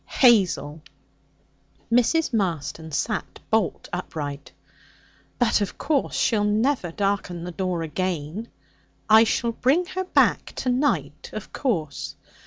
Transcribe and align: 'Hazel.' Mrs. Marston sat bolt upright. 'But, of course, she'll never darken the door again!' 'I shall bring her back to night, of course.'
'Hazel.' 0.07 0.81
Mrs. 1.91 2.33
Marston 2.33 2.91
sat 2.91 3.39
bolt 3.51 3.87
upright. 3.93 4.51
'But, 5.37 5.61
of 5.61 5.77
course, 5.77 6.15
she'll 6.15 6.43
never 6.43 6.91
darken 6.91 7.43
the 7.43 7.51
door 7.51 7.83
again!' 7.83 8.47
'I 9.11 9.23
shall 9.25 9.51
bring 9.51 9.85
her 9.93 10.05
back 10.05 10.53
to 10.55 10.69
night, 10.69 11.29
of 11.33 11.53
course.' 11.53 12.15